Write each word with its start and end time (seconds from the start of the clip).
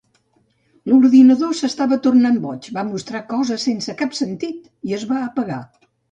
L'ordinador 0.91 1.51
s'estava 1.57 1.99
tornant 2.07 2.39
boig, 2.45 2.69
va 2.77 2.85
mostrar 2.87 3.21
coses 3.33 3.65
sense 3.69 3.95
cap 3.99 4.17
sentit 4.21 4.65
i 4.93 4.97
es 5.01 5.05
va 5.13 5.21
apagar. 5.27 5.59